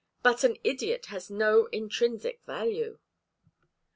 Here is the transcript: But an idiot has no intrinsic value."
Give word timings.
But 0.23 0.43
an 0.43 0.57
idiot 0.63 1.05
has 1.13 1.29
no 1.29 1.67
intrinsic 1.67 2.41
value." 2.47 2.97